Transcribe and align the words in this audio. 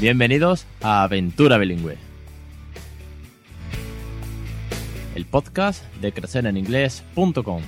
Bienvenidos 0.00 0.66
a 0.80 1.02
Aventura 1.02 1.58
Bilingüe, 1.58 1.98
el 5.14 5.26
podcast 5.26 5.84
de 5.96 6.10
crecereninglés.com. 6.12 7.60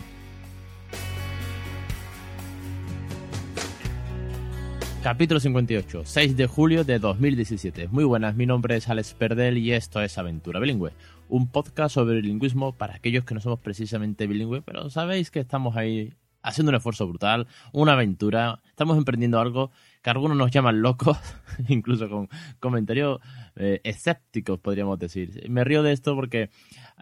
Capítulo 5.03 5.41
58, 5.41 6.05
6 6.07 6.37
de 6.39 6.47
julio 6.47 6.85
de 6.85 6.99
2017. 6.99 7.89
Muy 7.89 8.05
buenas, 8.05 8.35
mi 8.35 8.47
nombre 8.47 8.77
es 8.77 8.89
Alex 8.89 9.13
Perdel 9.13 9.59
y 9.59 9.73
esto 9.73 10.01
es 10.01 10.17
Aventura 10.17 10.59
Bilingüe, 10.59 10.95
un 11.29 11.49
podcast 11.49 11.97
sobre 11.97 12.23
bilingüismo 12.23 12.73
para 12.73 12.95
aquellos 12.95 13.27
que 13.27 13.35
no 13.35 13.43
somos 13.43 13.61
precisamente 13.61 14.27
bilingües, 14.27 14.63
pero 14.65 14.89
sabéis 14.89 15.31
que 15.31 15.41
estamos 15.41 15.77
ahí 15.77 16.15
haciendo 16.43 16.71
un 16.71 16.77
esfuerzo 16.77 17.07
brutal, 17.07 17.47
una 17.73 17.93
aventura, 17.93 18.61
estamos 18.69 18.97
emprendiendo 18.99 19.41
algo 19.41 19.71
que 20.03 20.11
algunos 20.11 20.37
nos 20.37 20.51
llaman 20.51 20.83
locos, 20.83 21.17
incluso 21.69 22.09
con 22.09 22.29
comentarios 22.61 23.21
eh, 23.57 23.81
escépticos, 23.85 24.59
podríamos 24.59 24.99
decir. 24.99 25.49
Me 25.49 25.65
río 25.65 25.83
de 25.83 25.93
esto 25.93 26.15
porque 26.15 26.51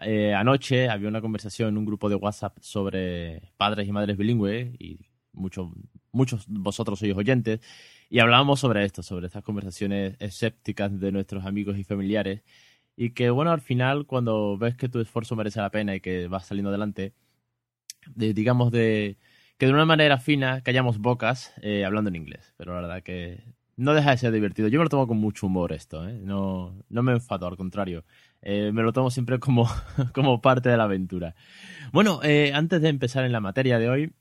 eh, 0.01 0.33
anoche 0.33 0.89
había 0.89 1.09
una 1.09 1.21
conversación 1.21 1.69
en 1.69 1.77
un 1.77 1.85
grupo 1.85 2.09
de 2.09 2.15
WhatsApp 2.15 2.57
sobre 2.61 3.51
padres 3.57 3.87
y 3.87 3.91
madres 3.91 4.17
bilingües 4.17 4.75
y 4.79 4.99
muchos 5.33 5.69
muchos 6.11 6.45
vosotros 6.47 6.99
sois 6.99 7.15
oyentes 7.15 7.61
y 8.09 8.19
hablábamos 8.19 8.59
sobre 8.59 8.83
esto, 8.83 9.01
sobre 9.01 9.27
estas 9.27 9.43
conversaciones 9.43 10.15
escépticas 10.19 10.99
de 10.99 11.11
nuestros 11.11 11.45
amigos 11.45 11.77
y 11.77 11.83
familiares 11.83 12.41
y 12.95 13.11
que 13.11 13.29
bueno, 13.29 13.51
al 13.51 13.61
final 13.61 14.05
cuando 14.05 14.57
ves 14.57 14.75
que 14.75 14.89
tu 14.89 14.99
esfuerzo 14.99 15.35
merece 15.35 15.61
la 15.61 15.71
pena 15.71 15.95
y 15.95 16.01
que 16.01 16.27
vas 16.27 16.45
saliendo 16.45 16.69
adelante, 16.69 17.13
digamos 18.15 18.71
de 18.71 19.17
que 19.57 19.65
de 19.65 19.73
una 19.73 19.85
manera 19.85 20.17
fina 20.17 20.61
callamos 20.61 20.97
bocas 20.97 21.53
eh, 21.61 21.85
hablando 21.85 22.09
en 22.09 22.15
inglés. 22.15 22.53
Pero 22.57 22.73
la 22.73 22.81
verdad 22.81 23.03
que 23.03 23.43
no 23.77 23.93
deja 23.93 24.11
de 24.11 24.17
ser 24.17 24.31
divertido. 24.31 24.67
Yo 24.67 24.79
me 24.79 24.85
lo 24.85 24.89
tomo 24.89 25.07
con 25.07 25.17
mucho 25.17 25.47
humor 25.47 25.73
esto, 25.73 26.07
¿eh? 26.07 26.19
no, 26.21 26.75
no 26.89 27.03
me 27.03 27.13
enfado, 27.13 27.47
al 27.47 27.57
contrario. 27.57 28.03
Eh, 28.41 28.71
me 28.73 28.83
lo 28.83 28.93
tomo 28.93 29.09
siempre 29.11 29.39
como, 29.39 29.67
como 30.13 30.41
parte 30.41 30.69
de 30.69 30.77
la 30.77 30.83
aventura. 30.83 31.35
Bueno, 31.91 32.19
antes 32.53 32.81
de 32.81 32.89
empezar 32.89 33.25
en 33.25 33.31
la 33.31 33.39
materia 33.39 33.79
de 33.79 33.89
hoy, 33.89 34.13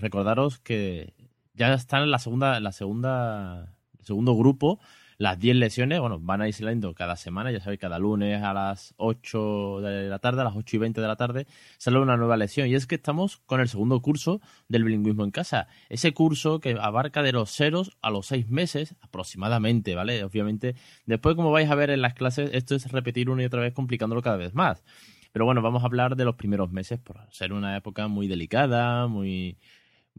recordaros 0.00 0.58
que 0.58 1.14
ya 1.54 1.74
están 1.74 2.02
en 2.04 2.10
la 2.10 2.18
segunda, 2.18 2.60
la 2.60 2.72
segunda, 2.72 3.74
el 3.98 4.04
segundo 4.04 4.36
grupo 4.36 4.80
las 5.18 5.38
10 5.38 5.56
lesiones, 5.56 5.98
bueno, 6.00 6.20
van 6.20 6.40
a 6.42 6.48
ir 6.48 6.54
saliendo 6.54 6.94
cada 6.94 7.16
semana, 7.16 7.50
ya 7.50 7.58
sabéis, 7.58 7.80
cada 7.80 7.98
lunes 7.98 8.40
a 8.42 8.54
las 8.54 8.94
8 8.98 9.80
de 9.80 10.08
la 10.08 10.20
tarde, 10.20 10.42
a 10.42 10.44
las 10.44 10.54
8 10.54 10.76
y 10.76 10.78
20 10.78 11.00
de 11.00 11.06
la 11.08 11.16
tarde, 11.16 11.46
sale 11.76 11.98
una 11.98 12.16
nueva 12.16 12.36
lesión. 12.36 12.68
Y 12.68 12.76
es 12.76 12.86
que 12.86 12.94
estamos 12.94 13.38
con 13.38 13.60
el 13.60 13.68
segundo 13.68 14.00
curso 14.00 14.40
del 14.68 14.84
bilingüismo 14.84 15.24
en 15.24 15.32
casa. 15.32 15.66
Ese 15.88 16.14
curso 16.14 16.60
que 16.60 16.78
abarca 16.80 17.24
de 17.24 17.32
los 17.32 17.50
ceros 17.50 17.96
a 18.00 18.10
los 18.10 18.26
6 18.26 18.48
meses 18.48 18.94
aproximadamente, 19.00 19.96
¿vale? 19.96 20.22
Obviamente, 20.22 20.76
después, 21.04 21.34
como 21.34 21.50
vais 21.50 21.68
a 21.68 21.74
ver 21.74 21.90
en 21.90 22.00
las 22.00 22.14
clases, 22.14 22.50
esto 22.52 22.76
es 22.76 22.90
repetir 22.92 23.28
una 23.28 23.42
y 23.42 23.46
otra 23.46 23.60
vez, 23.60 23.74
complicándolo 23.74 24.22
cada 24.22 24.36
vez 24.36 24.54
más. 24.54 24.84
Pero 25.32 25.44
bueno, 25.44 25.62
vamos 25.62 25.82
a 25.82 25.86
hablar 25.86 26.14
de 26.16 26.24
los 26.24 26.36
primeros 26.36 26.70
meses 26.70 26.98
por 27.00 27.20
ser 27.30 27.52
una 27.52 27.76
época 27.76 28.06
muy 28.06 28.28
delicada, 28.28 29.08
muy 29.08 29.58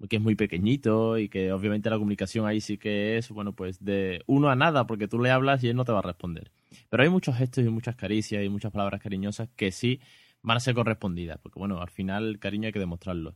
que 0.07 0.17
es 0.17 0.21
muy 0.21 0.35
pequeñito 0.35 1.17
y 1.17 1.29
que 1.29 1.51
obviamente 1.51 1.89
la 1.89 1.97
comunicación 1.97 2.45
ahí 2.45 2.61
sí 2.61 2.77
que 2.77 3.17
es, 3.17 3.29
bueno, 3.29 3.53
pues 3.53 3.83
de 3.83 4.23
uno 4.27 4.49
a 4.49 4.55
nada, 4.55 4.87
porque 4.87 5.07
tú 5.07 5.19
le 5.19 5.31
hablas 5.31 5.63
y 5.63 5.69
él 5.69 5.75
no 5.75 5.85
te 5.85 5.91
va 5.91 5.99
a 5.99 6.03
responder. 6.03 6.51
Pero 6.89 7.03
hay 7.03 7.09
muchos 7.09 7.35
gestos 7.35 7.65
y 7.65 7.69
muchas 7.69 7.95
caricias 7.95 8.43
y 8.43 8.49
muchas 8.49 8.71
palabras 8.71 9.01
cariñosas 9.01 9.49
que 9.55 9.71
sí 9.71 9.99
van 10.41 10.57
a 10.57 10.59
ser 10.59 10.75
correspondidas, 10.75 11.39
porque 11.41 11.59
bueno, 11.59 11.81
al 11.81 11.89
final 11.89 12.27
el 12.27 12.39
cariño 12.39 12.67
hay 12.67 12.73
que 12.73 12.79
demostrarlo. 12.79 13.35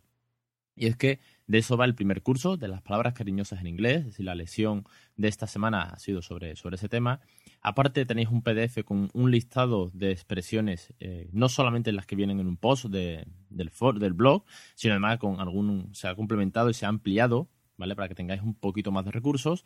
Y 0.76 0.88
es 0.88 0.96
que 0.96 1.20
de 1.48 1.58
eso 1.60 1.78
va 1.78 1.86
el 1.86 1.96
primer 1.96 2.22
curso, 2.22 2.58
de 2.58 2.68
las 2.68 2.82
palabras 2.82 3.14
cariñosas 3.14 3.60
en 3.62 3.68
inglés, 3.68 4.00
es 4.00 4.06
decir, 4.06 4.26
la 4.26 4.36
lección 4.36 4.86
de 5.18 5.28
esta 5.28 5.46
semana 5.46 5.84
ha 5.84 6.00
sido 6.00 6.22
sobre, 6.22 6.56
sobre 6.56 6.78
ese 6.78 6.90
tema. 6.90 7.20
Aparte 7.66 8.06
tenéis 8.06 8.28
un 8.28 8.42
PDF 8.42 8.84
con 8.84 9.10
un 9.14 9.32
listado 9.32 9.90
de 9.94 10.12
expresiones, 10.12 10.94
eh, 11.00 11.30
no 11.32 11.48
solamente 11.48 11.94
las 11.94 12.06
que 12.06 12.18
vienen 12.18 12.42
en 12.42 12.48
un 12.48 12.58
post 12.58 12.86
de, 12.88 13.26
del, 13.50 13.72
blog, 14.14 14.44
sino 14.76 14.94
además 14.94 15.18
con 15.18 15.40
algún, 15.40 15.90
se 15.94 16.10
ha 16.10 16.16
complementado 16.16 16.70
y 16.70 16.74
se 16.74 16.86
ha 16.86 16.90
ampliado, 16.90 17.48
¿vale? 17.78 17.96
Para 17.96 18.10
que 18.10 18.16
tengáis 18.16 18.42
un 18.42 18.54
poquito 18.54 18.92
más 18.92 19.06
de 19.06 19.12
recursos. 19.12 19.64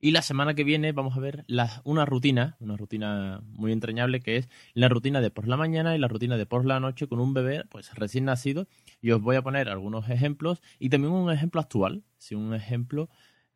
Y 0.00 0.12
la 0.12 0.22
semana 0.22 0.54
que 0.54 0.62
viene 0.62 0.92
vamos 0.92 1.16
a 1.16 1.20
ver 1.20 1.44
una 1.84 2.04
rutina, 2.04 2.56
una 2.60 2.76
rutina 2.76 3.40
muy 3.44 3.72
entrañable 3.72 4.20
que 4.20 4.36
es 4.36 4.48
la 4.74 4.88
rutina 4.88 5.20
de 5.20 5.30
por 5.30 5.48
la 5.48 5.56
mañana 5.56 5.96
y 5.96 5.98
la 5.98 6.08
rutina 6.08 6.36
de 6.36 6.46
por 6.46 6.64
la 6.64 6.78
noche 6.78 7.08
con 7.08 7.18
un 7.18 7.34
bebé 7.34 7.64
pues 7.70 7.92
recién 7.96 8.24
nacido. 8.24 8.68
Y 9.00 9.10
os 9.10 9.20
voy 9.20 9.34
a 9.34 9.42
poner 9.42 9.68
algunos 9.68 10.08
ejemplos 10.08 10.62
y 10.78 10.90
también 10.90 11.12
un 11.12 11.32
ejemplo 11.32 11.60
actual, 11.60 12.04
sí, 12.18 12.36
un 12.36 12.54
ejemplo 12.54 13.10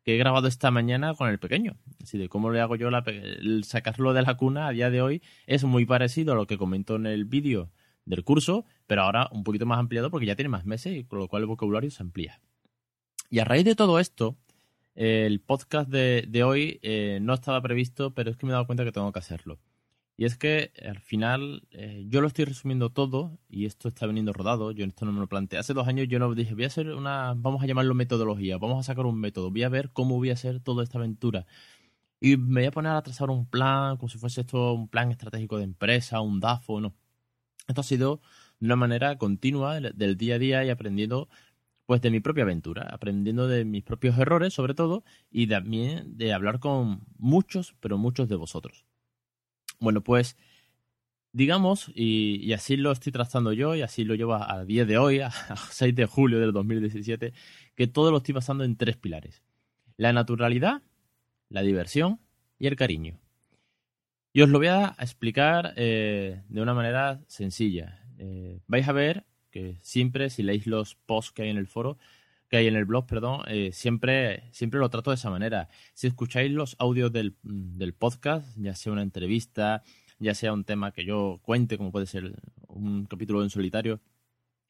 que 0.07 0.15
he 0.15 0.17
grabado 0.17 0.47
esta 0.47 0.71
mañana 0.71 1.15
con 1.15 1.27
el 1.27 1.37
pequeño. 1.37 1.75
Así 2.01 2.17
de 2.17 2.29
cómo 2.29 2.49
le 2.49 2.61
hago 2.61 2.77
yo 2.77 2.89
la, 2.89 3.03
el 3.05 3.65
sacarlo 3.65 4.13
de 4.13 4.21
la 4.21 4.37
cuna 4.37 4.67
a 4.67 4.71
día 4.71 4.89
de 4.89 5.01
hoy 5.01 5.21
es 5.47 5.65
muy 5.65 5.85
parecido 5.85 6.31
a 6.31 6.35
lo 6.37 6.47
que 6.47 6.57
comentó 6.57 6.95
en 6.95 7.07
el 7.07 7.25
vídeo 7.25 7.71
del 8.05 8.23
curso, 8.23 8.63
pero 8.87 9.01
ahora 9.01 9.27
un 9.33 9.43
poquito 9.43 9.65
más 9.65 9.79
ampliado 9.79 10.09
porque 10.09 10.25
ya 10.25 10.37
tiene 10.37 10.47
más 10.47 10.63
meses 10.63 10.95
y 10.95 11.03
con 11.03 11.19
lo 11.19 11.27
cual 11.27 11.41
el 11.41 11.47
vocabulario 11.47 11.91
se 11.91 12.01
amplía. 12.03 12.39
Y 13.29 13.39
a 13.39 13.43
raíz 13.43 13.65
de 13.65 13.75
todo 13.75 13.99
esto, 13.99 14.37
el 14.95 15.41
podcast 15.41 15.89
de, 15.89 16.41
hoy 16.41 16.79
eh, 16.83 17.19
no 17.21 17.33
estaba 17.33 17.61
previsto, 17.61 18.13
pero 18.13 18.31
es 18.31 18.37
que 18.37 18.45
me 18.45 18.51
he 18.51 18.53
dado 18.53 18.65
cuenta 18.65 18.85
que 18.85 18.93
tengo 18.93 19.11
que 19.11 19.19
hacerlo. 19.19 19.59
Y 20.17 20.25
es 20.25 20.35
que 20.35 20.71
al 20.83 20.99
final 20.99 21.67
eh, 21.71 22.05
yo 22.09 22.21
lo 22.21 22.27
estoy 22.27 22.45
resumiendo 22.45 22.89
todo 22.89 23.37
y 23.49 23.65
esto 23.65 23.87
está 23.87 24.07
veniendo 24.07 24.33
rodado, 24.33 24.71
yo 24.71 24.83
esto 24.83 25.05
no 25.05 25.11
me 25.11 25.19
lo 25.19 25.27
planteé. 25.27 25.59
Hace 25.59 25.73
dos 25.75 25.87
años 25.87 26.07
yo 26.09 26.17
no 26.17 26.33
dije, 26.33 26.55
voy 26.55 26.63
a 26.63 26.67
hacer 26.67 26.89
una, 26.89 27.35
vamos 27.37 27.61
a 27.63 27.67
llamarlo 27.67 27.93
metodología, 27.93 28.57
vamos 28.57 28.79
a 28.79 28.83
sacar 28.83 29.05
un 29.05 29.19
método, 29.19 29.51
voy 29.51 29.61
a 29.63 29.69
ver 29.69 29.91
cómo 29.91 30.15
voy 30.17 30.31
a 30.31 30.33
hacer 30.33 30.59
toda 30.59 30.83
esta 30.83 30.97
aventura. 30.97 31.45
Y 32.21 32.37
me 32.37 32.61
voy 32.61 32.67
a 32.67 32.71
poner 32.71 32.93
a 32.93 33.01
trazar 33.03 33.29
un 33.31 33.47
plan, 33.47 33.97
como 33.97 34.09
si 34.09 34.17
fuese 34.19 34.41
esto 34.41 34.73
un 34.73 34.89
plan 34.89 35.11
estratégico 35.11 35.57
de 35.57 35.65
empresa, 35.65 36.21
un 36.21 36.39
DAFO, 36.39 36.81
no. 36.81 36.95
Esto 37.67 37.81
ha 37.81 37.83
sido 37.83 38.21
de 38.59 38.67
una 38.67 38.75
manera 38.77 39.17
continua 39.17 39.79
del 39.81 40.17
día 40.17 40.35
a 40.35 40.39
día 40.39 40.65
y 40.65 40.69
aprendiendo 40.71 41.29
pues 41.85 42.01
de 42.01 42.11
mi 42.11 42.19
propia 42.21 42.43
aventura, 42.43 42.83
aprendiendo 42.91 43.47
de 43.47 43.65
mis 43.65 43.83
propios 43.83 44.17
errores 44.19 44.53
sobre 44.53 44.73
todo 44.75 45.03
y 45.31 45.47
también 45.47 46.17
de 46.17 46.33
hablar 46.33 46.59
con 46.59 47.01
muchos, 47.17 47.75
pero 47.81 47.97
muchos 47.97 48.29
de 48.29 48.35
vosotros. 48.35 48.85
Bueno, 49.79 50.01
pues 50.01 50.37
digamos, 51.31 51.91
y, 51.93 52.51
así 52.53 52.77
lo 52.77 52.91
estoy 52.91 53.11
trazando 53.11 53.53
yo 53.53 53.75
y 53.75 53.81
así 53.81 54.03
lo 54.03 54.15
llevo 54.15 54.35
a, 54.35 54.65
día 54.65 54.85
de 54.85 54.97
hoy, 54.97 55.19
a, 55.21 55.31
6 55.31 55.95
de 55.95 56.05
julio 56.05 56.39
del 56.39 56.51
2017, 56.51 57.33
que 57.75 57.87
todo 57.87 58.11
lo 58.11 58.17
estoy 58.17 58.33
basando 58.33 58.63
en 58.63 58.75
tres 58.75 58.97
pilares. 58.97 59.43
La 59.97 60.13
naturalidad, 60.13 60.81
la 61.49 61.61
diversión 61.61 62.19
y 62.59 62.67
el 62.67 62.75
cariño. 62.75 63.19
Y 64.33 64.41
os 64.41 64.49
lo 64.49 64.59
voy 64.59 64.67
a 64.67 64.95
explicar 64.99 65.73
eh, 65.77 66.43
de 66.47 66.61
una 66.61 66.73
manera 66.73 67.21
sencilla. 67.27 68.03
Eh, 68.19 68.59
vais 68.67 68.87
a 68.87 68.91
ver 68.91 69.25
siempre, 69.81 70.29
si 70.29 70.43
leéis 70.43 70.67
los 70.67 70.95
posts 70.95 71.31
que 71.31 71.43
hay 71.43 71.49
en 71.49 71.57
el 71.57 71.67
foro, 71.67 71.97
que 72.49 72.57
hay 72.57 72.67
en 72.67 72.75
el 72.75 72.85
blog, 72.85 73.05
perdón, 73.07 73.41
eh, 73.47 73.71
siempre, 73.73 74.43
siempre 74.51 74.79
lo 74.79 74.89
trato 74.89 75.11
de 75.11 75.15
esa 75.15 75.29
manera. 75.29 75.69
Si 75.93 76.07
escucháis 76.07 76.51
los 76.51 76.75
audios 76.79 77.11
del, 77.11 77.35
del, 77.43 77.93
podcast, 77.93 78.47
ya 78.57 78.73
sea 78.75 78.93
una 78.93 79.01
entrevista, 79.01 79.83
ya 80.19 80.33
sea 80.33 80.53
un 80.53 80.63
tema 80.63 80.91
que 80.91 81.05
yo 81.05 81.39
cuente, 81.43 81.77
como 81.77 81.91
puede 81.91 82.05
ser 82.05 82.33
un 82.67 83.05
capítulo 83.05 83.43
en 83.43 83.49
solitario, 83.49 83.99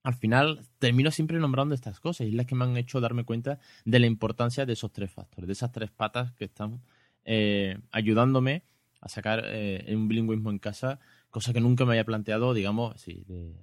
al 0.03 0.13
final 0.16 0.61
termino 0.79 1.11
siempre 1.11 1.37
nombrando 1.37 1.75
estas 1.75 1.99
cosas 1.99 2.27
y 2.27 2.31
las 2.31 2.45
que 2.45 2.55
me 2.55 2.63
han 2.63 2.77
hecho 2.77 3.01
darme 3.01 3.25
cuenta 3.25 3.59
de 3.85 3.99
la 3.99 4.07
importancia 4.07 4.66
de 4.66 4.73
esos 4.73 4.91
tres 4.91 5.11
factores, 5.11 5.47
de 5.47 5.53
esas 5.53 5.71
tres 5.71 5.91
patas 5.91 6.31
que 6.33 6.45
están 6.45 6.81
eh, 7.25 7.77
ayudándome 7.91 8.63
a 9.02 9.09
sacar 9.09 9.43
eh, 9.46 9.85
un 9.93 10.07
bilingüismo 10.07 10.49
en 10.49 10.59
casa, 10.59 10.99
cosa 11.29 11.53
que 11.53 11.59
nunca 11.59 11.85
me 11.85 11.91
había 11.91 12.05
planteado, 12.05 12.53
digamos, 12.53 12.96
así, 12.96 13.23
de, 13.28 13.53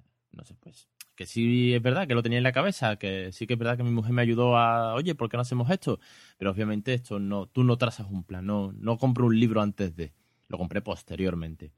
sé, 0.42 0.56
pues 0.58 0.88
que 1.14 1.26
sí 1.26 1.74
es 1.74 1.82
verdad 1.82 2.06
que 2.08 2.14
lo 2.14 2.22
tenía 2.22 2.38
en 2.38 2.44
la 2.44 2.52
cabeza, 2.52 2.96
que 2.96 3.30
sí 3.32 3.46
que 3.46 3.54
es 3.54 3.58
verdad 3.58 3.76
que 3.76 3.84
mi 3.84 3.90
mujer 3.90 4.12
me 4.12 4.22
ayudó 4.22 4.56
a, 4.56 4.94
oye, 4.94 5.14
¿por 5.14 5.28
qué 5.28 5.36
no 5.36 5.42
hacemos 5.42 5.70
esto? 5.70 6.00
Pero 6.38 6.50
obviamente 6.50 6.94
esto 6.94 7.18
no, 7.18 7.46
tú 7.46 7.64
no 7.64 7.78
trazas 7.78 8.08
un 8.10 8.24
plan, 8.24 8.46
no, 8.46 8.72
no 8.72 8.98
compro 8.98 9.26
un 9.26 9.38
libro 9.38 9.60
antes 9.62 9.94
de, 9.94 10.12
lo 10.48 10.58
compré 10.58 10.80
posteriormente. 10.82 11.72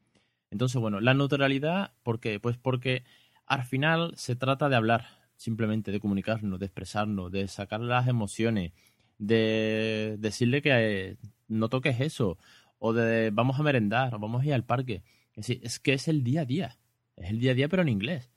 Entonces, 0.50 0.80
bueno, 0.80 1.00
la 1.00 1.14
neutralidad, 1.14 1.92
¿por 2.02 2.20
qué? 2.20 2.40
Pues 2.40 2.56
porque 2.56 3.04
al 3.46 3.64
final 3.64 4.12
se 4.16 4.36
trata 4.36 4.68
de 4.68 4.76
hablar, 4.76 5.06
simplemente 5.36 5.92
de 5.92 6.00
comunicarnos, 6.00 6.58
de 6.58 6.66
expresarnos, 6.66 7.30
de 7.30 7.46
sacar 7.48 7.80
las 7.80 8.08
emociones, 8.08 8.72
de 9.18 10.16
decirle 10.18 10.62
que 10.62 10.70
eh, 10.72 11.16
no 11.48 11.68
toques 11.68 12.00
eso, 12.00 12.38
o 12.78 12.92
de 12.92 13.30
vamos 13.30 13.58
a 13.60 13.62
merendar, 13.62 14.14
o 14.14 14.18
vamos 14.18 14.42
a 14.42 14.46
ir 14.46 14.54
al 14.54 14.64
parque. 14.64 15.02
Es, 15.34 15.46
decir, 15.46 15.60
es 15.62 15.78
que 15.78 15.92
es 15.92 16.08
el 16.08 16.22
día 16.24 16.42
a 16.42 16.44
día, 16.46 16.78
es 17.16 17.30
el 17.30 17.38
día 17.38 17.52
a 17.52 17.54
día 17.54 17.68
pero 17.68 17.82
en 17.82 17.88
inglés. 17.88 18.30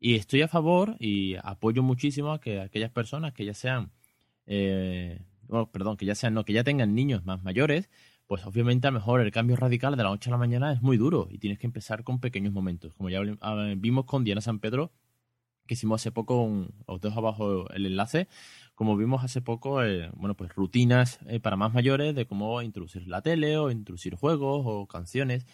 Y 0.00 0.14
estoy 0.16 0.40
a 0.42 0.48
favor 0.48 0.96
y 0.98 1.36
apoyo 1.42 1.82
muchísimo 1.82 2.32
a 2.32 2.40
que 2.40 2.60
aquellas 2.60 2.90
personas 2.90 3.34
que 3.34 3.44
ya 3.44 3.54
sean, 3.54 3.92
eh, 4.46 5.20
perdón, 5.72 5.98
que 5.98 6.06
ya 6.06 6.14
sean, 6.14 6.32
no, 6.34 6.44
que 6.44 6.54
ya 6.54 6.64
tengan 6.64 6.94
niños 6.94 7.26
más 7.26 7.42
mayores, 7.42 7.90
pues 8.26 8.46
obviamente 8.46 8.86
a 8.88 8.92
lo 8.92 8.98
mejor 8.98 9.20
el 9.20 9.30
cambio 9.30 9.56
radical 9.56 9.96
de 9.96 10.02
la 10.02 10.08
noche 10.08 10.30
a 10.30 10.32
la 10.32 10.38
mañana 10.38 10.72
es 10.72 10.80
muy 10.80 10.96
duro 10.96 11.28
y 11.30 11.38
tienes 11.38 11.58
que 11.58 11.66
empezar 11.66 12.02
con 12.02 12.18
pequeños 12.18 12.52
momentos. 12.52 12.94
Como 12.94 13.10
ya 13.10 13.20
vimos 13.76 14.06
con 14.06 14.24
Diana 14.24 14.40
San 14.40 14.58
Pedro, 14.58 14.92
que 15.66 15.74
hicimos 15.74 16.00
hace 16.00 16.12
poco, 16.12 16.66
os 16.86 17.00
dejo 17.00 17.18
abajo 17.18 17.68
el 17.70 17.86
enlace, 17.86 18.26
como 18.74 18.96
vimos 18.96 19.22
hace 19.22 19.42
poco, 19.42 19.84
eh, 19.84 20.10
bueno, 20.14 20.34
pues 20.34 20.54
rutinas 20.54 21.18
eh, 21.26 21.40
para 21.40 21.56
más 21.56 21.74
mayores 21.74 22.14
de 22.14 22.26
cómo 22.26 22.62
introducir 22.62 23.06
la 23.06 23.20
tele 23.20 23.58
o 23.58 23.70
introducir 23.70 24.14
juegos 24.14 24.62
o 24.64 24.86
canciones, 24.86 25.46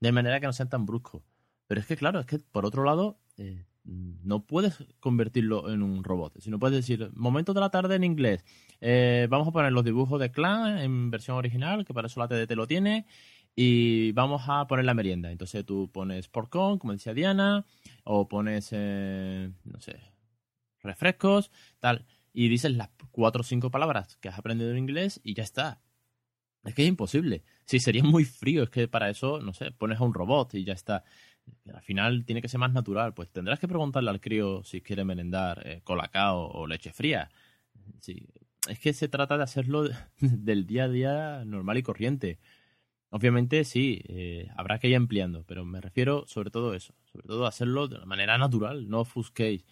de 0.00 0.12
manera 0.12 0.38
que 0.40 0.46
no 0.46 0.52
sean 0.52 0.68
tan 0.68 0.86
bruscos. 0.86 1.22
Pero 1.66 1.80
es 1.80 1.86
que, 1.86 1.96
claro, 1.96 2.20
es 2.20 2.26
que 2.26 2.38
por 2.38 2.64
otro 2.64 2.84
lado, 2.84 3.18
eh, 3.38 3.64
no 3.90 4.46
puedes 4.46 4.86
convertirlo 5.00 5.70
en 5.70 5.82
un 5.82 6.04
robot, 6.04 6.38
sino 6.40 6.58
puedes 6.58 6.76
decir, 6.76 7.10
momento 7.14 7.52
de 7.52 7.60
la 7.60 7.70
tarde 7.70 7.96
en 7.96 8.04
inglés, 8.04 8.44
vamos 9.28 9.48
a 9.48 9.52
poner 9.52 9.72
los 9.72 9.84
dibujos 9.84 10.20
de 10.20 10.30
Clan 10.30 10.78
en 10.78 11.10
versión 11.10 11.36
original, 11.36 11.84
que 11.84 11.92
para 11.92 12.06
eso 12.06 12.20
la 12.20 12.28
TDT 12.28 12.52
lo 12.52 12.66
tiene, 12.66 13.06
y 13.56 14.12
vamos 14.12 14.42
a 14.46 14.66
poner 14.66 14.84
la 14.84 14.94
merienda. 14.94 15.30
Entonces 15.30 15.64
tú 15.66 15.90
pones 15.92 16.28
porcón, 16.28 16.78
como 16.78 16.92
decía 16.92 17.14
Diana, 17.14 17.66
o 18.04 18.28
pones, 18.28 18.72
no 18.72 19.80
sé, 19.80 20.00
refrescos, 20.82 21.50
tal 21.78 22.06
y 22.32 22.48
dices 22.48 22.72
las 22.76 22.90
cuatro 23.10 23.40
o 23.40 23.44
cinco 23.44 23.72
palabras 23.72 24.16
que 24.20 24.28
has 24.28 24.38
aprendido 24.38 24.70
en 24.70 24.78
inglés 24.78 25.20
y 25.24 25.34
ya 25.34 25.42
está. 25.42 25.82
Es 26.62 26.74
que 26.74 26.82
es 26.82 26.88
imposible. 26.88 27.42
Sí, 27.64 27.80
sería 27.80 28.04
muy 28.04 28.24
frío. 28.24 28.62
Es 28.62 28.70
que 28.70 28.86
para 28.86 29.10
eso, 29.10 29.40
no 29.40 29.52
sé, 29.52 29.72
pones 29.72 29.98
a 29.98 30.04
un 30.04 30.14
robot 30.14 30.54
y 30.54 30.64
ya 30.64 30.74
está. 30.74 31.02
Al 31.72 31.82
final 31.82 32.24
tiene 32.24 32.42
que 32.42 32.48
ser 32.48 32.60
más 32.60 32.72
natural. 32.72 33.14
Pues 33.14 33.30
tendrás 33.30 33.58
que 33.58 33.68
preguntarle 33.68 34.10
al 34.10 34.20
crío 34.20 34.62
si 34.64 34.80
quiere 34.80 35.04
merendar 35.04 35.62
eh, 35.66 35.80
colacao 35.84 36.48
o 36.50 36.66
leche 36.66 36.92
fría. 36.92 37.30
Sí. 38.00 38.26
Es 38.68 38.78
que 38.78 38.92
se 38.92 39.08
trata 39.08 39.36
de 39.36 39.42
hacerlo 39.42 39.88
del 40.20 40.66
día 40.66 40.84
a 40.84 40.88
día 40.88 41.44
normal 41.44 41.78
y 41.78 41.82
corriente. 41.82 42.38
Obviamente 43.10 43.64
sí, 43.64 44.02
eh, 44.08 44.48
habrá 44.56 44.78
que 44.78 44.88
ir 44.88 44.94
ampliando, 44.94 45.44
pero 45.44 45.64
me 45.64 45.80
refiero 45.80 46.24
sobre 46.28 46.50
todo 46.50 46.72
a 46.72 46.76
eso, 46.76 46.94
sobre 47.12 47.26
todo 47.26 47.44
a 47.44 47.48
hacerlo 47.48 47.88
de 47.88 47.96
una 47.96 48.06
manera 48.06 48.38
natural, 48.38 48.88
no 48.88 49.00
ofusquéis. 49.00 49.64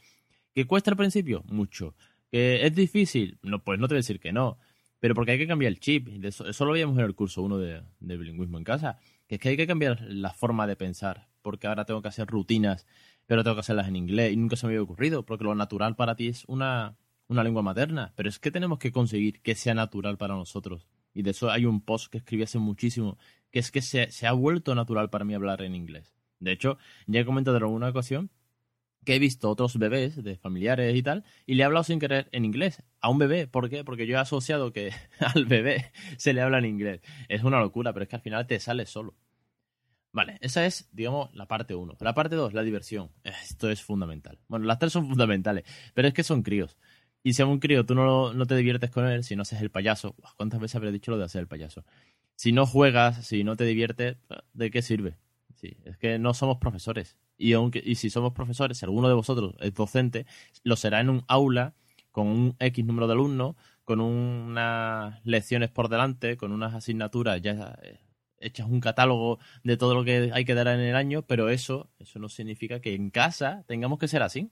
¿Que 0.52 0.66
cuesta 0.66 0.90
al 0.90 0.96
principio? 0.96 1.44
Mucho. 1.46 1.94
¿Que 2.32 2.66
es 2.66 2.74
difícil? 2.74 3.38
No, 3.42 3.62
pues 3.62 3.78
no 3.78 3.86
te 3.86 3.94
voy 3.94 3.98
a 3.98 4.00
decir 4.00 4.18
que 4.18 4.32
no. 4.32 4.58
Pero 4.98 5.14
porque 5.14 5.32
hay 5.32 5.38
que 5.38 5.46
cambiar 5.46 5.70
el 5.70 5.78
chip. 5.78 6.08
Eso, 6.24 6.48
eso 6.48 6.64
lo 6.64 6.72
veíamos 6.72 6.98
en 6.98 7.04
el 7.04 7.14
curso 7.14 7.42
1 7.42 7.58
de, 7.58 7.82
bilingüismo 8.00 8.58
en 8.58 8.64
casa. 8.64 8.98
Que 9.28 9.36
es 9.36 9.40
que 9.40 9.50
hay 9.50 9.56
que 9.56 9.66
cambiar 9.66 10.00
la 10.08 10.32
forma 10.32 10.66
de 10.66 10.74
pensar. 10.74 11.27
Porque 11.48 11.66
ahora 11.66 11.86
tengo 11.86 12.02
que 12.02 12.08
hacer 12.08 12.26
rutinas, 12.26 12.86
pero 13.24 13.42
tengo 13.42 13.56
que 13.56 13.60
hacerlas 13.60 13.88
en 13.88 13.96
inglés. 13.96 14.34
Y 14.34 14.36
nunca 14.36 14.56
se 14.56 14.66
me 14.66 14.74
había 14.74 14.82
ocurrido. 14.82 15.24
Porque 15.24 15.44
lo 15.44 15.54
natural 15.54 15.96
para 15.96 16.14
ti 16.14 16.28
es 16.28 16.44
una, 16.46 16.98
una 17.26 17.42
lengua 17.42 17.62
materna. 17.62 18.12
Pero 18.16 18.28
es 18.28 18.38
que 18.38 18.50
tenemos 18.50 18.78
que 18.78 18.92
conseguir 18.92 19.40
que 19.40 19.54
sea 19.54 19.72
natural 19.72 20.18
para 20.18 20.34
nosotros. 20.34 20.86
Y 21.14 21.22
de 21.22 21.30
eso 21.30 21.50
hay 21.50 21.64
un 21.64 21.80
post 21.80 22.12
que 22.12 22.18
escribí 22.18 22.42
hace 22.42 22.58
muchísimo. 22.58 23.16
Que 23.50 23.60
es 23.60 23.70
que 23.70 23.80
se, 23.80 24.10
se 24.10 24.26
ha 24.26 24.32
vuelto 24.32 24.74
natural 24.74 25.08
para 25.08 25.24
mí 25.24 25.32
hablar 25.32 25.62
en 25.62 25.74
inglés. 25.74 26.14
De 26.38 26.52
hecho, 26.52 26.76
ya 27.06 27.20
he 27.20 27.24
comentado 27.24 27.56
en 27.56 27.62
alguna 27.62 27.88
ocasión 27.88 28.30
que 29.08 29.14
he 29.14 29.18
visto 29.18 29.48
otros 29.48 29.78
bebés 29.78 30.22
de 30.22 30.36
familiares 30.36 30.94
y 30.94 31.02
tal, 31.02 31.24
y 31.46 31.54
le 31.54 31.62
he 31.62 31.64
hablado 31.64 31.82
sin 31.82 31.98
querer 31.98 32.28
en 32.30 32.44
inglés 32.44 32.82
a 33.00 33.08
un 33.08 33.16
bebé. 33.16 33.46
¿Por 33.46 33.70
qué? 33.70 33.82
Porque 33.82 34.06
yo 34.06 34.16
he 34.16 34.20
asociado 34.20 34.70
que 34.72 34.92
al 35.34 35.46
bebé 35.46 35.92
se 36.18 36.34
le 36.34 36.42
habla 36.42 36.58
en 36.58 36.66
inglés. 36.66 37.00
Es 37.28 37.42
una 37.42 37.58
locura, 37.58 37.94
pero 37.94 38.02
es 38.02 38.10
que 38.10 38.16
al 38.16 38.22
final 38.22 38.46
te 38.46 38.60
sale 38.60 38.84
solo. 38.84 39.14
Vale, 40.12 40.38
esa 40.40 40.64
es, 40.66 40.88
digamos, 40.92 41.32
la 41.34 41.46
parte 41.46 41.74
1. 41.74 41.96
La 42.00 42.14
parte 42.14 42.34
2, 42.34 42.54
la 42.54 42.62
diversión. 42.62 43.10
Esto 43.24 43.70
es 43.70 43.82
fundamental. 43.82 44.38
Bueno, 44.48 44.66
las 44.66 44.78
tres 44.78 44.92
son 44.92 45.06
fundamentales, 45.08 45.64
pero 45.94 46.08
es 46.08 46.14
que 46.14 46.22
son 46.22 46.42
críos. 46.42 46.76
Y 47.22 47.34
si 47.34 47.42
a 47.42 47.46
un 47.46 47.58
crío 47.58 47.84
tú 47.84 47.94
no, 47.94 48.32
no 48.32 48.46
te 48.46 48.56
diviertes 48.56 48.90
con 48.90 49.06
él, 49.06 49.24
si 49.24 49.36
no 49.36 49.42
haces 49.42 49.60
el 49.60 49.70
payaso, 49.70 50.14
¿cuántas 50.36 50.60
veces 50.60 50.76
habré 50.76 50.92
dicho 50.92 51.10
lo 51.10 51.18
de 51.18 51.24
hacer 51.24 51.40
el 51.40 51.48
payaso? 51.48 51.84
Si 52.36 52.52
no 52.52 52.66
juegas, 52.66 53.26
si 53.26 53.44
no 53.44 53.56
te 53.56 53.64
diviertes, 53.64 54.16
¿de 54.54 54.70
qué 54.70 54.82
sirve? 54.82 55.18
Sí, 55.56 55.76
es 55.84 55.98
que 55.98 56.18
no 56.18 56.34
somos 56.34 56.58
profesores 56.58 57.16
y, 57.36 57.52
aunque, 57.52 57.82
y 57.84 57.94
si 57.96 58.10
somos 58.10 58.32
profesores, 58.32 58.78
si 58.78 58.84
alguno 58.84 59.08
de 59.08 59.14
vosotros 59.14 59.54
es 59.60 59.74
docente, 59.74 60.26
lo 60.64 60.76
será 60.76 61.00
en 61.00 61.08
un 61.08 61.24
aula 61.28 61.74
con 62.10 62.26
un 62.26 62.56
X 62.58 62.84
número 62.84 63.06
de 63.06 63.12
alumnos, 63.12 63.56
con 63.84 64.00
unas 64.00 65.24
lecciones 65.24 65.70
por 65.70 65.88
delante, 65.88 66.36
con 66.36 66.52
unas 66.52 66.74
asignaturas 66.74 67.40
ya 67.40 67.78
hechas 68.40 68.66
un 68.66 68.80
catálogo 68.80 69.38
de 69.64 69.76
todo 69.76 69.94
lo 69.94 70.04
que 70.04 70.30
hay 70.32 70.44
que 70.44 70.54
dar 70.54 70.68
en 70.68 70.80
el 70.80 70.96
año, 70.96 71.22
pero 71.22 71.48
eso, 71.48 71.90
eso 71.98 72.18
no 72.18 72.28
significa 72.28 72.80
que 72.80 72.94
en 72.94 73.10
casa 73.10 73.64
tengamos 73.66 73.98
que 73.98 74.08
ser 74.08 74.22
así. 74.22 74.50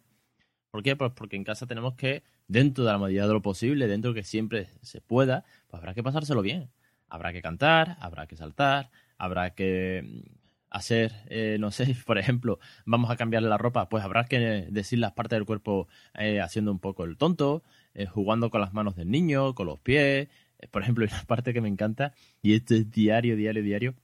¿Por 0.71 0.83
qué? 0.83 0.97
Pues 0.97 1.13
porque 1.13 1.37
en 1.37 1.45
casa 1.45 1.67
tenemos 1.67 1.95
que, 1.95 2.23
dentro 2.49 2.85
de 2.85 2.93
la 2.93 2.99
medida 2.99 3.27
de 3.27 3.33
lo 3.33 3.43
posible, 3.43 3.87
dentro 3.87 4.13
de 4.13 4.21
que 4.21 4.27
siempre 4.27 4.69
se 4.83 5.01
pueda, 5.01 5.45
pues 5.69 5.81
habrá 5.81 5.95
que 5.95 6.03
pasárselo 6.03 6.43
bien. 6.43 6.71
Habrá 7.09 7.33
que 7.33 7.43
cantar, 7.43 7.97
habrá 8.01 8.27
que 8.27 8.37
saltar, 8.37 8.91
habrá 9.17 9.55
que 9.55 10.25
hacer, 10.71 11.13
eh, 11.29 11.57
no 11.59 11.71
sé, 11.71 11.97
por 12.07 12.19
ejemplo, 12.19 12.59
vamos 12.85 13.11
a 13.11 13.17
cambiarle 13.17 13.49
la 13.49 13.59
ropa, 13.59 13.89
pues 13.89 14.05
habrá 14.05 14.25
que 14.25 14.67
decir 14.71 14.99
las 14.99 15.13
partes 15.13 15.37
del 15.39 15.47
cuerpo 15.47 15.89
eh, 16.15 16.41
haciendo 16.41 16.71
un 16.73 16.79
poco 16.79 17.05
el 17.05 17.17
tonto, 17.17 17.63
eh, 17.95 18.07
jugando 18.07 18.51
con 18.51 18.61
las 18.61 18.75
manos 18.75 18.97
del 18.97 19.11
niño, 19.11 19.55
con 19.55 19.67
los 19.67 19.81
pies. 19.81 20.29
Por 20.71 20.83
ejemplo, 20.83 21.05
hay 21.05 21.13
una 21.13 21.25
parte 21.25 21.53
que 21.53 21.61
me 21.61 21.69
encanta, 21.69 22.15
y 22.43 22.55
esto 22.55 22.75
es 22.75 22.91
diario, 22.91 23.37
diario, 23.37 23.63
diario. 23.63 23.95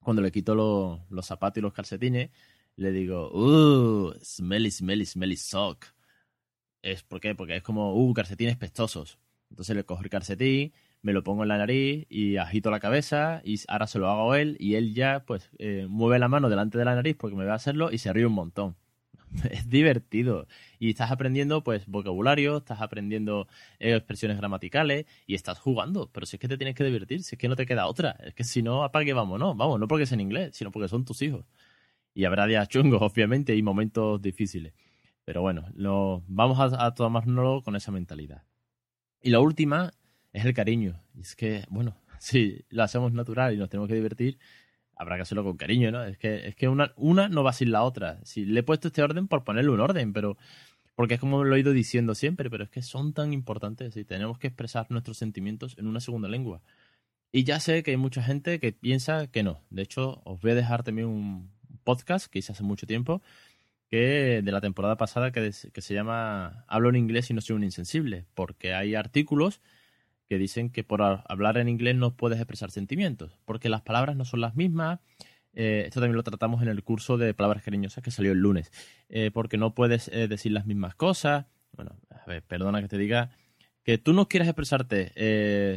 Cuando 0.00 0.22
le 0.22 0.32
quito 0.32 0.54
los 1.08 1.26
zapatos 1.26 1.58
y 1.58 1.60
los 1.62 1.72
calcetines, 1.72 2.30
le 2.76 2.92
digo, 2.92 3.30
uh, 3.32 4.14
smelly, 4.22 4.70
smelly, 4.70 5.06
smelly 5.06 5.36
sock. 5.36 5.86
Es 6.82 7.02
¿por 7.02 7.20
qué? 7.20 7.34
Porque 7.34 7.56
es 7.56 7.62
como, 7.62 7.94
uh, 7.94 8.14
calcetines 8.14 8.56
pestosos. 8.56 9.18
Entonces 9.50 9.76
le 9.76 9.84
cojo 9.84 10.02
el 10.02 10.10
calcetín, 10.10 10.72
me 11.02 11.12
lo 11.12 11.22
pongo 11.22 11.42
en 11.44 11.48
la 11.48 11.58
nariz 11.58 12.06
y 12.08 12.36
agito 12.38 12.70
la 12.70 12.80
cabeza 12.80 13.40
y 13.44 13.60
ahora 13.68 13.86
se 13.86 13.98
lo 13.98 14.08
hago 14.08 14.32
a 14.32 14.40
él 14.40 14.56
y 14.58 14.74
él 14.74 14.94
ya 14.94 15.24
pues 15.26 15.50
eh, 15.58 15.86
mueve 15.88 16.18
la 16.18 16.28
mano 16.28 16.48
delante 16.48 16.78
de 16.78 16.84
la 16.84 16.94
nariz 16.94 17.16
porque 17.16 17.36
me 17.36 17.44
va 17.44 17.52
a 17.52 17.56
hacerlo 17.56 17.92
y 17.92 17.98
se 17.98 18.12
ríe 18.12 18.26
un 18.26 18.32
montón. 18.32 18.76
es 19.50 19.68
divertido 19.68 20.46
y 20.78 20.90
estás 20.90 21.10
aprendiendo 21.10 21.62
pues 21.62 21.86
vocabulario, 21.86 22.58
estás 22.58 22.80
aprendiendo 22.80 23.48
eh, 23.78 23.94
expresiones 23.94 24.36
gramaticales 24.38 25.06
y 25.26 25.34
estás 25.34 25.58
jugando, 25.58 26.10
pero 26.12 26.26
si 26.26 26.36
es 26.36 26.40
que 26.40 26.48
te 26.48 26.56
tienes 26.56 26.74
que 26.74 26.84
divertir, 26.84 27.22
si 27.22 27.34
es 27.34 27.38
que 27.38 27.48
no 27.48 27.56
te 27.56 27.66
queda 27.66 27.86
otra, 27.86 28.16
es 28.24 28.34
que 28.34 28.44
si 28.44 28.62
no, 28.62 28.84
apague 28.84 29.12
vamos, 29.12 29.38
no, 29.38 29.54
vamos, 29.54 29.80
no 29.80 29.88
porque 29.88 30.04
es 30.04 30.12
en 30.12 30.20
inglés, 30.20 30.56
sino 30.56 30.70
porque 30.70 30.88
son 30.88 31.04
tus 31.04 31.22
hijos. 31.22 31.44
Y 32.14 32.24
habrá 32.24 32.46
días 32.46 32.68
chungos, 32.68 33.02
obviamente, 33.12 33.56
y 33.56 33.62
momentos 33.62 34.22
difíciles. 34.22 34.72
Pero 35.24 35.42
bueno, 35.42 35.66
lo, 35.74 36.22
vamos 36.28 36.58
a, 36.60 36.86
a 36.86 36.94
tomárnoslo 36.94 37.62
con 37.62 37.76
esa 37.76 37.90
mentalidad. 37.90 38.44
Y 39.22 39.30
la 39.30 39.40
última 39.40 39.92
es 40.32 40.44
el 40.44 40.54
cariño. 40.54 41.02
Y 41.14 41.22
es 41.22 41.34
que, 41.34 41.64
bueno, 41.70 41.96
si 42.18 42.64
lo 42.68 42.82
hacemos 42.82 43.12
natural 43.12 43.54
y 43.54 43.56
nos 43.56 43.70
tenemos 43.70 43.88
que 43.88 43.94
divertir, 43.94 44.38
habrá 44.96 45.16
que 45.16 45.22
hacerlo 45.22 45.44
con 45.44 45.56
cariño, 45.56 45.90
¿no? 45.90 46.04
Es 46.04 46.18
que, 46.18 46.48
es 46.48 46.54
que 46.56 46.68
una, 46.68 46.92
una 46.96 47.28
no 47.28 47.42
va 47.42 47.52
sin 47.52 47.72
la 47.72 47.82
otra. 47.82 48.20
Si 48.24 48.44
le 48.44 48.60
he 48.60 48.62
puesto 48.62 48.88
este 48.88 49.02
orden 49.02 49.28
por 49.28 49.44
ponerle 49.44 49.70
un 49.70 49.80
orden, 49.80 50.12
pero 50.12 50.36
porque 50.94 51.14
es 51.14 51.20
como 51.20 51.44
lo 51.44 51.56
he 51.56 51.60
ido 51.60 51.72
diciendo 51.72 52.14
siempre, 52.14 52.50
pero 52.50 52.64
es 52.64 52.70
que 52.70 52.82
son 52.82 53.12
tan 53.12 53.32
importantes 53.32 53.96
y 53.96 54.04
tenemos 54.04 54.38
que 54.38 54.48
expresar 54.48 54.86
nuestros 54.90 55.18
sentimientos 55.18 55.76
en 55.78 55.86
una 55.86 56.00
segunda 56.00 56.28
lengua. 56.28 56.62
Y 57.32 57.44
ya 57.44 57.58
sé 57.58 57.82
que 57.82 57.90
hay 57.92 57.96
mucha 57.96 58.22
gente 58.22 58.60
que 58.60 58.72
piensa 58.72 59.26
que 59.26 59.42
no. 59.42 59.60
De 59.70 59.82
hecho, 59.82 60.22
os 60.24 60.40
voy 60.40 60.52
a 60.52 60.54
dejar 60.54 60.84
también 60.84 61.08
un 61.08 61.50
podcast 61.82 62.26
que 62.30 62.38
hice 62.38 62.52
hace 62.52 62.62
mucho 62.62 62.86
tiempo, 62.86 63.22
que 63.90 64.40
de 64.42 64.52
la 64.52 64.60
temporada 64.60 64.96
pasada, 64.96 65.32
que, 65.32 65.50
que 65.72 65.80
se 65.82 65.94
llama 65.94 66.64
Hablo 66.68 66.90
en 66.90 66.96
inglés 66.96 67.30
y 67.30 67.34
no 67.34 67.40
soy 67.40 67.56
un 67.56 67.64
insensible, 67.64 68.24
porque 68.34 68.72
hay 68.72 68.94
artículos 68.94 69.60
que 70.28 70.38
dicen 70.38 70.70
que 70.70 70.84
por 70.84 71.02
hablar 71.02 71.58
en 71.58 71.68
inglés 71.68 71.96
no 71.96 72.16
puedes 72.16 72.38
expresar 72.38 72.70
sentimientos, 72.70 73.38
porque 73.44 73.68
las 73.68 73.82
palabras 73.82 74.16
no 74.16 74.24
son 74.24 74.40
las 74.40 74.56
mismas. 74.56 75.00
Eh, 75.52 75.84
esto 75.86 76.00
también 76.00 76.16
lo 76.16 76.22
tratamos 76.22 76.62
en 76.62 76.68
el 76.68 76.82
curso 76.82 77.16
de 77.16 77.34
palabras 77.34 77.62
cariñosas 77.62 78.02
que 78.02 78.10
salió 78.10 78.32
el 78.32 78.38
lunes, 78.38 78.72
eh, 79.08 79.30
porque 79.32 79.56
no 79.56 79.74
puedes 79.74 80.08
eh, 80.08 80.28
decir 80.28 80.52
las 80.52 80.66
mismas 80.66 80.94
cosas. 80.94 81.46
Bueno, 81.72 81.96
a 82.10 82.24
ver, 82.26 82.42
perdona 82.42 82.80
que 82.82 82.88
te 82.88 82.98
diga 82.98 83.30
que 83.84 83.98
tú 83.98 84.14
no 84.14 84.28
quieras 84.28 84.48
expresarte 84.48 85.12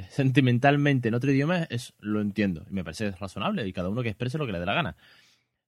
sentimentalmente 0.09 1.09
en 1.09 1.13
otro 1.13 1.29
idioma, 1.29 1.67
es, 1.69 1.93
lo 1.99 2.21
entiendo 2.21 2.65
y 2.69 2.73
me 2.73 2.83
parece 2.83 3.11
razonable 3.11 3.67
y 3.67 3.73
cada 3.73 3.89
uno 3.89 4.01
que 4.01 4.09
exprese 4.09 4.37
lo 4.37 4.45
que 4.45 4.53
le 4.53 4.59
dé 4.59 4.65
la 4.65 4.73
gana. 4.73 4.95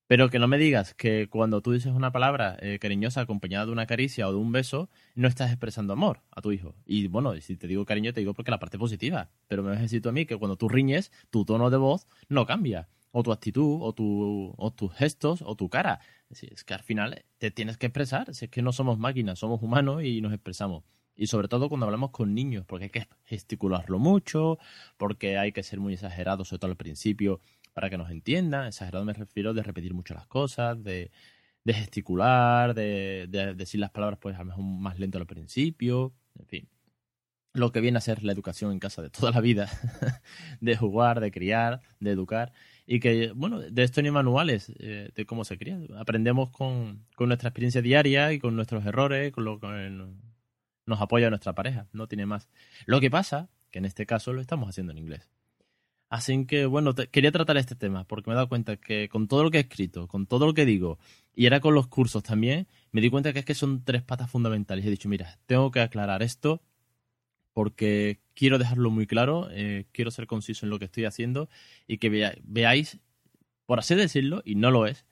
Pero 0.09 0.31
que 0.31 0.39
no 0.39 0.47
me 0.47 0.57
digas 0.57 0.95
que 0.95 1.29
cuando 1.29 1.61
tú 1.61 1.71
dices 1.71 1.93
una 1.93 2.11
palabra 2.11 2.57
eh, 2.61 2.79
cariñosa 2.79 3.21
acompañada 3.21 3.67
de 3.67 3.71
una 3.71 3.85
caricia 3.85 4.27
o 4.27 4.31
de 4.31 4.39
un 4.39 4.51
beso, 4.51 4.89
no 5.13 5.27
estás 5.27 5.51
expresando 5.51 5.93
amor 5.93 6.23
a 6.31 6.41
tu 6.41 6.51
hijo. 6.51 6.73
Y 6.87 7.05
bueno, 7.05 7.39
si 7.41 7.55
te 7.57 7.67
digo 7.67 7.85
cariño, 7.85 8.11
te 8.11 8.21
digo 8.21 8.33
porque 8.33 8.49
la 8.49 8.57
parte 8.57 8.79
positiva. 8.79 9.29
Pero 9.47 9.61
me 9.61 9.69
vas 9.69 9.77
a 9.77 9.81
decir 9.83 10.01
mí 10.11 10.25
que 10.25 10.35
cuando 10.35 10.57
tú 10.57 10.67
riñes, 10.67 11.11
tu 11.29 11.45
tono 11.45 11.69
de 11.69 11.77
voz 11.77 12.07
no 12.27 12.47
cambia. 12.47 12.89
O 13.11 13.21
tu 13.21 13.31
actitud, 13.31 13.77
o, 13.81 13.93
tu, 13.93 14.55
o 14.57 14.71
tus 14.71 14.91
gestos, 14.95 15.43
o 15.43 15.55
tu 15.55 15.69
cara. 15.69 15.99
Es, 16.31 16.41
es 16.41 16.63
que 16.63 16.73
al 16.73 16.81
final 16.81 17.23
te 17.37 17.51
tienes 17.51 17.77
que 17.77 17.85
expresar. 17.85 18.33
Si 18.33 18.45
es 18.45 18.49
que 18.49 18.63
no 18.63 18.71
somos 18.71 18.97
máquinas, 18.97 19.37
somos 19.37 19.61
humanos 19.61 20.03
y 20.03 20.21
nos 20.21 20.33
expresamos. 20.33 20.85
Y 21.15 21.27
sobre 21.27 21.49
todo 21.49 21.69
cuando 21.69 21.85
hablamos 21.85 22.09
con 22.09 22.33
niños, 22.33 22.65
porque 22.65 22.85
hay 22.85 22.89
que 22.89 23.07
gesticularlo 23.25 23.99
mucho, 23.99 24.57
porque 24.97 25.37
hay 25.37 25.51
que 25.51 25.61
ser 25.61 25.79
muy 25.79 25.93
exagerados, 25.93 26.47
sobre 26.47 26.61
todo 26.61 26.71
al 26.71 26.77
principio 26.77 27.41
para 27.73 27.89
que 27.89 27.97
nos 27.97 28.11
entiendan. 28.11 28.67
Exagerado 28.67 29.05
me 29.05 29.13
refiero 29.13 29.53
de 29.53 29.63
repetir 29.63 29.93
mucho 29.93 30.13
las 30.13 30.27
cosas, 30.27 30.83
de, 30.83 31.11
gesticular, 31.65 32.73
de, 32.73 33.27
decir 33.55 33.79
las 33.79 33.91
palabras 33.91 34.19
pues 34.19 34.35
a 34.35 34.39
lo 34.39 34.45
mejor 34.45 34.63
más 34.63 34.99
lento 34.99 35.17
al 35.17 35.27
principio, 35.27 36.13
en 36.37 36.45
fin. 36.47 36.69
Lo 37.53 37.71
que 37.71 37.81
viene 37.81 37.97
a 37.97 38.01
ser 38.01 38.23
la 38.23 38.31
educación 38.31 38.71
en 38.71 38.79
casa 38.79 39.01
de 39.01 39.09
toda 39.09 39.31
la 39.31 39.41
vida, 39.41 39.69
de 40.61 40.77
jugar, 40.77 41.19
de 41.19 41.31
criar, 41.31 41.81
de 41.99 42.11
educar, 42.11 42.51
y 42.85 42.99
que, 42.99 43.31
bueno, 43.33 43.59
de 43.59 43.83
esto 43.83 44.01
ni 44.01 44.11
manuales 44.11 44.71
eh, 44.79 45.11
de 45.13 45.25
cómo 45.25 45.45
se 45.45 45.57
cría. 45.57 45.79
Aprendemos 45.97 46.49
con, 46.49 47.05
nuestra 47.19 47.49
experiencia 47.49 47.81
diaria 47.81 48.33
y 48.33 48.39
con 48.39 48.55
nuestros 48.55 48.85
errores, 48.85 49.31
con, 49.31 49.45
lo, 49.45 49.59
con 49.59 50.19
nos 50.89 50.99
apoya 50.99 51.29
nuestra 51.29 51.53
pareja, 51.53 51.87
no 51.93 52.07
tiene 52.07 52.25
más. 52.25 52.49
Lo 52.85 52.99
que 52.99 53.09
pasa, 53.09 53.49
que 53.71 53.79
en 53.79 53.85
este 53.85 54.05
caso 54.05 54.33
lo 54.33 54.41
estamos 54.41 54.67
haciendo 54.67 54.91
en 54.91 54.97
inglés. 54.97 55.29
Así 56.09 56.45
que, 56.47 56.65
bueno, 56.65 56.95
quería 57.11 57.31
tratar 57.31 57.57
este 57.57 57.75
tema 57.75 58.03
porque 58.03 58.29
me 58.29 58.33
he 58.33 58.35
dado 58.35 58.49
cuenta 58.49 58.77
que 58.77 59.09
con 59.09 59.27
todo 59.27 59.43
lo 59.43 59.51
que 59.51 59.57
he 59.57 59.61
escrito, 59.61 60.07
con 60.07 60.25
todo 60.25 60.47
lo 60.47 60.55
que 60.55 60.65
digo, 60.65 60.97
y 61.35 61.45
era 61.45 61.59
con 61.59 61.75
los 61.75 61.87
cursos 61.87 62.23
también, 62.23 62.67
me 62.91 62.99
di 62.99 63.11
cuenta 63.11 63.31
que 63.31 63.39
es 63.39 63.45
que 63.45 63.53
son 63.53 63.83
tres 63.83 64.01
patas 64.01 64.29
fundamentales. 64.31 64.85
He 64.85 64.89
dicho, 64.89 65.07
mira, 65.07 65.37
tengo 65.45 65.69
que 65.69 65.81
aclarar 65.81 66.23
esto 66.23 66.63
porque 67.53 68.21
quiero 68.33 68.57
dejarlo 68.57 68.89
muy 68.89 69.05
claro, 69.05 69.49
eh, 69.51 69.85
quiero 69.91 70.09
ser 70.09 70.25
conciso 70.25 70.65
en 70.65 70.71
lo 70.71 70.79
que 70.79 70.85
estoy 70.85 71.05
haciendo 71.05 71.47
y 71.87 71.99
que 71.99 72.33
veáis, 72.43 72.99
por 73.67 73.79
así 73.79 73.93
decirlo, 73.93 74.41
y 74.45 74.55
no 74.55 74.71
lo 74.71 74.87
es, 74.87 75.05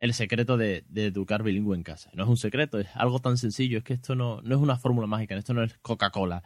el 0.00 0.14
secreto 0.14 0.56
de, 0.56 0.84
educar 0.94 1.42
bilingüe 1.44 1.76
en 1.76 1.84
casa. 1.84 2.10
No 2.14 2.24
es 2.24 2.28
un 2.28 2.36
secreto, 2.38 2.80
es 2.80 2.88
algo 2.94 3.20
tan 3.20 3.36
sencillo, 3.36 3.78
es 3.78 3.84
que 3.84 3.92
esto 3.92 4.14
no, 4.16 4.40
no 4.42 4.56
es 4.56 4.60
una 4.60 4.78
fórmula 4.78 5.06
mágica, 5.06 5.36
esto 5.36 5.54
no 5.54 5.62
es 5.62 5.78
Coca-Cola 5.78 6.42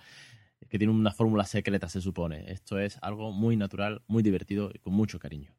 que 0.68 0.78
tiene 0.78 0.92
una 0.92 1.12
fórmula 1.12 1.44
secreta, 1.44 1.88
se 1.88 2.00
supone. 2.00 2.50
Esto 2.50 2.78
es 2.78 2.99
algo 3.02 3.33
muy 3.33 3.56
natural, 3.56 4.02
muy 4.06 4.23
divertido 4.23 4.71
y 4.73 4.78
con 4.78 4.94
mucho 4.94 5.18
cariño. 5.18 5.54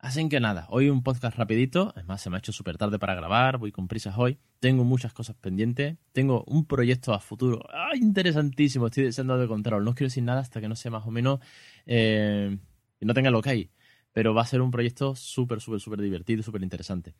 Así 0.00 0.28
que 0.28 0.38
nada, 0.38 0.66
hoy 0.70 0.90
un 0.90 1.02
podcast 1.02 1.36
rapidito, 1.36 1.92
además 1.96 2.22
se 2.22 2.30
me 2.30 2.36
ha 2.36 2.38
hecho 2.38 2.52
súper 2.52 2.78
tarde 2.78 3.00
para 3.00 3.16
grabar, 3.16 3.58
voy 3.58 3.72
con 3.72 3.88
prisas 3.88 4.16
hoy, 4.16 4.38
tengo 4.60 4.84
muchas 4.84 5.12
cosas 5.12 5.34
pendientes, 5.34 5.96
tengo 6.12 6.44
un 6.46 6.66
proyecto 6.66 7.12
a 7.12 7.18
futuro 7.18 7.64
¡ah, 7.72 7.96
interesantísimo, 7.96 8.86
estoy 8.86 9.04
deseando 9.04 9.36
de 9.36 9.48
contarlo, 9.48 9.80
no 9.80 9.96
quiero 9.96 10.06
decir 10.06 10.22
nada 10.22 10.40
hasta 10.40 10.60
que 10.60 10.68
no 10.68 10.76
sea 10.76 10.92
más 10.92 11.04
o 11.04 11.10
menos, 11.10 11.40
eh, 11.84 12.58
no 13.00 13.12
tenga 13.12 13.32
lo 13.32 13.42
que 13.42 13.50
hay, 13.50 13.70
pero 14.12 14.34
va 14.34 14.42
a 14.42 14.46
ser 14.46 14.60
un 14.60 14.70
proyecto 14.70 15.16
súper, 15.16 15.60
súper, 15.60 15.80
súper 15.80 16.00
divertido, 16.00 16.44
súper 16.44 16.62
interesante. 16.62 17.16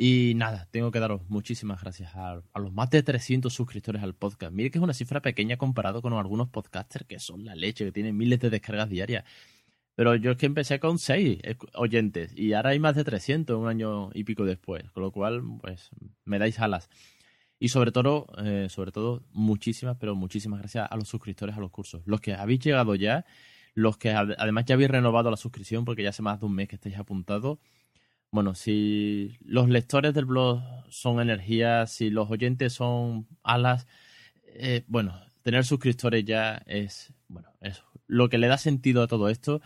Y 0.00 0.34
nada, 0.36 0.68
tengo 0.70 0.92
que 0.92 1.00
daros 1.00 1.28
muchísimas 1.28 1.82
gracias 1.82 2.14
a, 2.14 2.40
los 2.54 2.72
más 2.72 2.88
de 2.90 3.02
300 3.02 3.52
suscriptores 3.52 4.00
al 4.00 4.14
podcast. 4.14 4.52
Mire 4.52 4.70
que 4.70 4.78
es 4.78 4.84
una 4.84 4.94
cifra 4.94 5.20
pequeña 5.20 5.56
comparado 5.56 6.02
con 6.02 6.12
algunos 6.12 6.48
podcasters 6.50 7.04
que 7.04 7.18
son 7.18 7.44
la 7.44 7.56
leche, 7.56 7.84
que 7.84 7.90
tienen 7.90 8.16
miles 8.16 8.38
de 8.38 8.48
descargas 8.48 8.88
diarias. 8.88 9.24
Pero 9.96 10.14
yo 10.14 10.30
es 10.30 10.36
que 10.36 10.46
empecé 10.46 10.78
con 10.78 11.00
6 11.00 11.40
oyentes 11.74 12.32
y 12.36 12.52
ahora 12.52 12.70
hay 12.70 12.78
más 12.78 12.94
de 12.94 13.02
300 13.02 13.58
un 13.58 13.66
año 13.66 14.10
y 14.14 14.22
pico 14.22 14.44
después. 14.44 14.88
Con 14.92 15.02
lo 15.02 15.10
cual, 15.10 15.42
pues 15.60 15.90
me 16.24 16.38
dais 16.38 16.60
alas. 16.60 16.88
Y 17.58 17.70
sobre 17.70 17.90
todo, 17.90 18.28
eh, 18.44 18.68
sobre 18.70 18.92
todo, 18.92 19.24
muchísimas, 19.32 19.96
pero 19.98 20.14
muchísimas 20.14 20.60
gracias 20.60 20.86
a 20.88 20.96
los 20.96 21.08
suscriptores 21.08 21.56
a 21.56 21.60
los 21.60 21.72
cursos. 21.72 22.02
Los 22.06 22.20
que 22.20 22.34
habéis 22.34 22.60
llegado 22.60 22.94
ya, 22.94 23.26
los 23.74 23.98
que 23.98 24.10
además 24.10 24.64
ya 24.64 24.76
habéis 24.76 24.90
renovado 24.90 25.28
la 25.28 25.36
suscripción 25.36 25.84
porque 25.84 26.04
ya 26.04 26.10
hace 26.10 26.22
más 26.22 26.38
de 26.38 26.46
un 26.46 26.54
mes 26.54 26.68
que 26.68 26.76
estáis 26.76 26.96
apuntados 26.98 27.58
bueno, 28.30 28.54
si 28.54 29.36
los 29.40 29.68
lectores 29.68 30.14
del 30.14 30.26
blog 30.26 30.60
son 30.90 31.20
energía, 31.20 31.86
si 31.86 32.10
los 32.10 32.30
oyentes 32.30 32.72
son 32.72 33.26
alas, 33.42 33.86
eh, 34.46 34.84
bueno, 34.86 35.18
tener 35.42 35.64
suscriptores 35.64 36.24
ya 36.24 36.62
es, 36.66 37.12
bueno, 37.28 37.48
es 37.60 37.82
lo 38.06 38.28
que 38.28 38.38
le 38.38 38.48
da 38.48 38.58
sentido 38.58 39.02
a 39.02 39.06
todo 39.06 39.28
esto, 39.28 39.60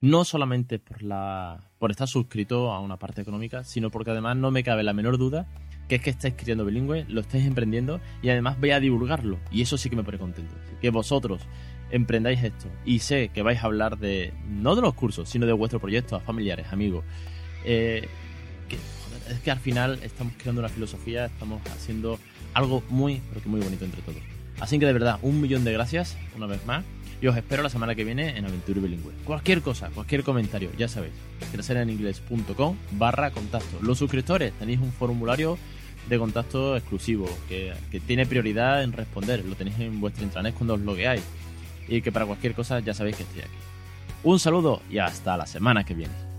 no 0.00 0.24
solamente 0.24 0.78
por 0.78 1.02
la 1.02 1.70
por 1.78 1.90
estar 1.90 2.08
suscrito 2.08 2.72
a 2.72 2.80
una 2.80 2.98
parte 2.98 3.22
económica, 3.22 3.64
sino 3.64 3.90
porque 3.90 4.10
además 4.10 4.36
no 4.36 4.50
me 4.50 4.62
cabe 4.62 4.82
la 4.82 4.92
menor 4.92 5.18
duda 5.18 5.46
que 5.88 5.96
es 5.96 6.02
que 6.02 6.10
estáis 6.10 6.32
escribiendo 6.32 6.64
bilingüe, 6.64 7.04
lo 7.08 7.20
estáis 7.20 7.44
emprendiendo 7.44 8.00
y 8.22 8.30
además 8.30 8.58
voy 8.58 8.70
a 8.70 8.80
divulgarlo. 8.80 9.38
Y 9.50 9.62
eso 9.62 9.76
sí 9.76 9.90
que 9.90 9.96
me 9.96 10.04
pone 10.04 10.18
contento, 10.18 10.54
que 10.80 10.90
vosotros 10.90 11.42
emprendáis 11.90 12.42
esto. 12.42 12.68
Y 12.86 13.00
sé 13.00 13.28
que 13.28 13.42
vais 13.42 13.62
a 13.62 13.66
hablar 13.66 13.98
de 13.98 14.32
no 14.48 14.76
de 14.76 14.82
los 14.82 14.94
cursos, 14.94 15.28
sino 15.28 15.44
de 15.46 15.52
vuestro 15.52 15.80
proyecto 15.80 16.16
a 16.16 16.20
familiares, 16.20 16.68
amigos 16.70 17.04
eh, 17.64 18.08
que, 18.68 18.76
es 19.32 19.40
que 19.40 19.50
al 19.50 19.60
final 19.60 19.98
estamos 20.02 20.34
creando 20.36 20.60
una 20.60 20.68
filosofía, 20.68 21.26
estamos 21.26 21.60
haciendo 21.68 22.18
algo 22.52 22.82
muy, 22.88 23.20
pero 23.28 23.42
que 23.42 23.48
muy 23.48 23.60
bonito 23.60 23.84
entre 23.84 24.02
todos. 24.02 24.22
Así 24.60 24.78
que 24.78 24.86
de 24.86 24.92
verdad, 24.92 25.18
un 25.22 25.40
millón 25.40 25.64
de 25.64 25.72
gracias 25.72 26.16
una 26.36 26.46
vez 26.46 26.64
más. 26.66 26.84
Y 27.20 27.26
os 27.26 27.36
espero 27.36 27.62
la 27.62 27.70
semana 27.70 27.94
que 27.94 28.04
viene 28.04 28.36
en 28.36 28.44
Aventura 28.44 28.80
Bilingüe. 28.80 29.12
Cualquier 29.24 29.62
cosa, 29.62 29.88
cualquier 29.88 30.24
comentario, 30.24 30.70
ya 30.76 30.88
sabéis. 30.88 31.14
crecereningles.com 31.52 32.76
barra 32.92 33.30
contacto. 33.30 33.78
Los 33.80 33.98
suscriptores 33.98 34.52
tenéis 34.58 34.80
un 34.80 34.92
formulario 34.92 35.56
de 36.08 36.18
contacto 36.18 36.76
exclusivo 36.76 37.26
que, 37.48 37.72
tiene 38.06 38.26
prioridad 38.26 38.82
en 38.82 38.92
responder. 38.92 39.44
Lo 39.44 39.54
tenéis 39.54 39.78
en 39.80 40.00
vuestro 40.00 40.24
intranet 40.24 40.54
cuando 40.54 40.74
os 40.74 40.80
logueáis. 40.80 41.22
Y 41.88 42.02
que 42.02 42.12
para 42.12 42.26
cualquier 42.26 42.54
cosa 42.54 42.80
ya 42.80 42.92
sabéis 42.92 43.16
que 43.16 43.22
estoy 43.22 43.40
aquí. 43.40 43.56
Un 44.22 44.38
saludo 44.38 44.82
y 44.90 44.98
hasta 44.98 45.36
la 45.36 45.46
semana 45.46 45.84
que 45.84 45.94
viene. 45.94 46.33